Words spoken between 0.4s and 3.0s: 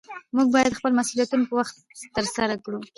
باید خپل مسؤلیتونه په وخت ترسره کړو